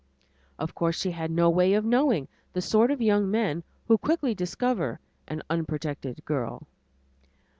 [0.57, 4.33] Of course she had no way of knowing the sort of young men who quickly
[4.33, 6.63] discover an unprotected girl.